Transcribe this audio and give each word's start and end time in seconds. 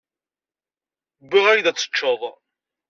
Wwiɣ-ak-d 1.25 1.65
ad 1.67 1.77
teččeḍ. 1.77 2.21